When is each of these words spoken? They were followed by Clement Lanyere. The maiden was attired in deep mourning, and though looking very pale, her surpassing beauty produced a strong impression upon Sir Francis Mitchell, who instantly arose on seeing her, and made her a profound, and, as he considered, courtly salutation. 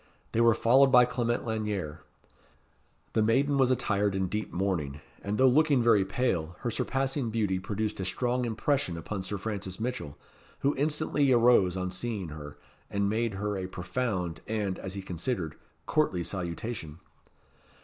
They 0.31 0.41
were 0.41 0.55
followed 0.55 0.91
by 0.91 1.05
Clement 1.05 1.45
Lanyere. 1.45 2.01
The 3.13 3.21
maiden 3.21 3.59
was 3.59 3.69
attired 3.69 4.15
in 4.15 4.29
deep 4.29 4.51
mourning, 4.51 4.99
and 5.21 5.37
though 5.37 5.47
looking 5.47 5.83
very 5.83 6.03
pale, 6.05 6.55
her 6.61 6.71
surpassing 6.71 7.29
beauty 7.29 7.59
produced 7.59 7.99
a 7.99 8.05
strong 8.05 8.43
impression 8.43 8.97
upon 8.97 9.21
Sir 9.21 9.37
Francis 9.37 9.79
Mitchell, 9.79 10.17
who 10.61 10.75
instantly 10.75 11.31
arose 11.31 11.77
on 11.77 11.91
seeing 11.91 12.29
her, 12.29 12.55
and 12.89 13.09
made 13.11 13.35
her 13.35 13.55
a 13.55 13.67
profound, 13.67 14.41
and, 14.47 14.79
as 14.79 14.95
he 14.95 15.03
considered, 15.03 15.53
courtly 15.85 16.23
salutation. 16.23 16.97